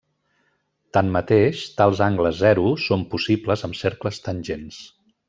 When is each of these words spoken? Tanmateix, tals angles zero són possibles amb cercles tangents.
Tanmateix, 0.97 1.59
tals 1.81 2.01
angles 2.05 2.39
zero 2.45 2.71
són 2.87 3.05
possibles 3.13 3.67
amb 3.69 3.79
cercles 3.85 4.19
tangents. 4.29 4.81